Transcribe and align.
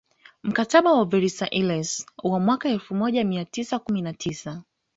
Mkataba 0.43 0.91
wa 0.93 1.05
Versailles 1.05 2.05
wa 2.23 2.39
mwaka 2.39 2.69
elfu 2.69 2.95
moja 2.95 3.23
mia 3.23 3.45
tisa 3.45 3.79
kumi 3.79 4.01
na 4.01 4.13
tisa 4.13 4.63